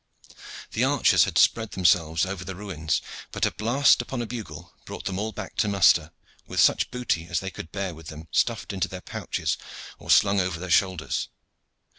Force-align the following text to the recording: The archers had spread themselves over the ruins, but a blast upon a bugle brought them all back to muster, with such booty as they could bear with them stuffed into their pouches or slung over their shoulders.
The 0.71 0.83
archers 0.83 1.25
had 1.25 1.37
spread 1.37 1.73
themselves 1.73 2.25
over 2.25 2.43
the 2.43 2.55
ruins, 2.55 3.03
but 3.31 3.45
a 3.45 3.51
blast 3.51 4.01
upon 4.01 4.19
a 4.19 4.25
bugle 4.25 4.73
brought 4.83 5.05
them 5.05 5.19
all 5.19 5.31
back 5.31 5.55
to 5.57 5.67
muster, 5.67 6.09
with 6.47 6.59
such 6.59 6.89
booty 6.89 7.27
as 7.27 7.39
they 7.39 7.51
could 7.51 7.71
bear 7.71 7.93
with 7.93 8.07
them 8.07 8.27
stuffed 8.31 8.73
into 8.73 8.87
their 8.87 9.01
pouches 9.01 9.59
or 9.99 10.09
slung 10.09 10.39
over 10.39 10.59
their 10.59 10.71
shoulders. 10.71 11.29